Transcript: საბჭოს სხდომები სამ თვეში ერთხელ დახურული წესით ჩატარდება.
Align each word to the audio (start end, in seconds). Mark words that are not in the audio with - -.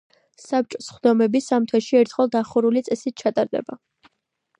საბჭოს 0.43 0.85
სხდომები 0.93 1.41
სამ 1.47 1.67
თვეში 1.71 1.99
ერთხელ 1.99 2.31
დახურული 2.37 2.83
წესით 2.89 3.19
ჩატარდება. 3.25 3.79